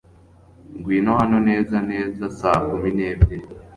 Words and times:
Ngwino 0.77 1.11
hano 1.19 1.37
neza 1.49 1.77
neza 1.91 2.23
saa 2.39 2.61
kumi 2.67 2.89
n'ebyiri. 2.97 3.45